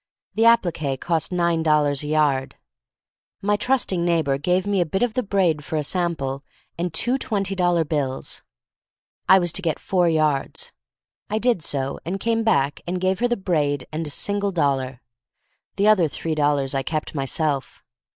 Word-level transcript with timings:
The 0.33 0.45
applique 0.45 0.99
cost 0.99 1.31
nine 1.31 1.61
dollars 1.61 2.01
a 2.01 2.07
yard. 2.07 2.55
My 3.39 3.55
trusting 3.55 4.03
neighbor 4.03 4.39
gave 4.39 4.65
me 4.65 4.81
a 4.81 4.85
bit 4.87 5.03
of 5.03 5.13
the 5.13 5.21
braid 5.21 5.63
for 5.63 5.75
a 5.77 5.83
sample 5.83 6.43
and 6.75 6.91
two 6.91 7.19
twenty 7.19 7.53
dollar 7.53 7.85
bills. 7.85 8.41
I 9.29 9.37
was 9.37 9.51
to 9.51 9.61
get 9.61 9.77
four 9.77 10.09
yards. 10.09 10.71
I 11.29 11.37
did 11.37 11.61
so, 11.61 11.99
and 12.03 12.19
came 12.19 12.43
back 12.43 12.81
and 12.87 12.99
gave 12.99 13.19
her 13.19 13.27
the 13.27 13.37
braid 13.37 13.85
and 13.91 14.07
a 14.07 14.09
single 14.09 14.49
dollar. 14.49 15.01
The 15.75 15.87
other 15.87 16.07
three 16.07 16.33
dol 16.33 16.55
lars 16.55 16.73
I 16.73 16.81
kept 16.81 17.13
myself. 17.13 17.83